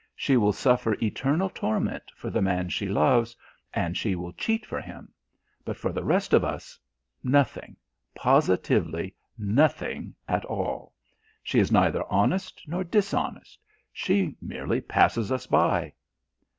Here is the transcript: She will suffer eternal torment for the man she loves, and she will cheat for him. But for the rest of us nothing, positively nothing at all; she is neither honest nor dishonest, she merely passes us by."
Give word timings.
She 0.15 0.35
will 0.35 0.51
suffer 0.51 0.95
eternal 0.99 1.47
torment 1.47 2.01
for 2.15 2.31
the 2.31 2.41
man 2.41 2.69
she 2.69 2.87
loves, 2.89 3.35
and 3.71 3.95
she 3.95 4.15
will 4.15 4.33
cheat 4.33 4.65
for 4.65 4.81
him. 4.81 5.13
But 5.63 5.77
for 5.77 5.91
the 5.93 6.03
rest 6.03 6.33
of 6.33 6.43
us 6.43 6.79
nothing, 7.23 7.75
positively 8.15 9.13
nothing 9.37 10.15
at 10.27 10.43
all; 10.45 10.95
she 11.43 11.59
is 11.59 11.71
neither 11.71 12.03
honest 12.11 12.63
nor 12.67 12.83
dishonest, 12.83 13.59
she 13.93 14.35
merely 14.41 14.81
passes 14.81 15.31
us 15.31 15.45
by." 15.45 15.93